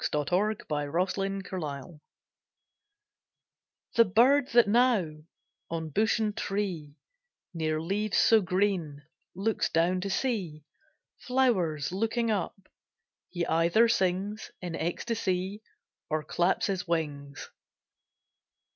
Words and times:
SWEET 0.03 0.29
BIRDS, 0.29 0.65
I 0.71 1.43
COME 1.43 2.01
The 3.93 4.03
bird 4.03 4.47
that 4.47 4.67
now 4.67 5.13
On 5.69 5.89
bush 5.91 6.17
and 6.17 6.35
tree, 6.35 6.95
Near 7.53 7.79
leaves 7.79 8.17
so 8.17 8.41
green 8.41 9.03
Looks 9.35 9.69
down 9.69 10.01
to 10.01 10.09
see 10.09 10.63
Flowers 11.19 11.91
looking 11.91 12.31
up 12.31 12.55
He 13.29 13.45
either 13.45 13.87
sings 13.87 14.49
In 14.59 14.75
ecstasy 14.75 15.61
Or 16.09 16.23
claps 16.23 16.65
his 16.65 16.87
wings. 16.87 17.51